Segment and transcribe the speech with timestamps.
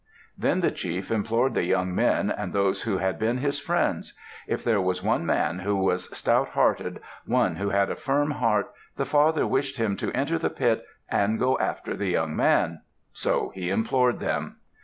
[0.35, 4.13] Then the chief implored the young men and those who had been his friends.
[4.47, 8.73] If there was one man who was stout hearted, one who had a firm heart,
[8.97, 12.81] the father wished him to enter the pit and go after the young man.
[13.13, 14.55] So he implored them.